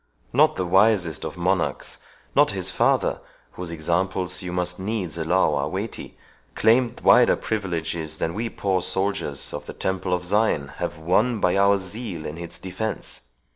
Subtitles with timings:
[0.33, 1.99] Not the wisest of monarchs,
[2.35, 6.17] not his father, whose examples you must needs allow are weighty,
[6.55, 11.55] claimed wider privileges than we poor soldiers of the Temple of Zion have won by
[11.55, 13.21] our zeal in its defence.